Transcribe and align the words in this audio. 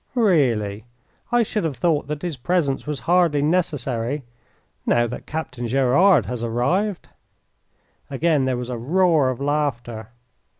"Really, 0.15 0.85
I 1.31 1.43
should 1.43 1.63
have 1.63 1.77
thought 1.77 2.07
that 2.07 2.23
his 2.23 2.35
presence 2.35 2.87
was 2.87 3.01
hardly 3.01 3.43
necessary 3.43 4.23
now 4.83 5.05
that 5.05 5.27
Captain 5.27 5.67
Gerard 5.67 6.25
has 6.25 6.41
arrived." 6.43 7.09
Again 8.09 8.45
there 8.45 8.57
was 8.57 8.71
a 8.71 8.79
roar 8.79 9.29
of 9.29 9.39
laughter. 9.39 10.07